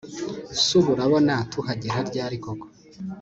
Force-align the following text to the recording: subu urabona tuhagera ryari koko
subu 0.63 0.89
urabona 0.95 1.33
tuhagera 1.51 1.97
ryari 2.09 2.37
koko 2.43 2.65